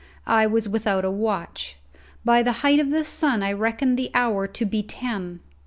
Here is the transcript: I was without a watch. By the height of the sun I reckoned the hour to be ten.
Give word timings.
I 0.25 0.47
was 0.47 0.67
without 0.67 1.05
a 1.05 1.11
watch. 1.11 1.77
By 2.25 2.41
the 2.41 2.51
height 2.65 2.79
of 2.79 2.89
the 2.89 3.03
sun 3.03 3.43
I 3.43 3.51
reckoned 3.51 3.99
the 3.99 4.09
hour 4.15 4.47
to 4.47 4.65
be 4.65 4.81
ten. 4.81 5.41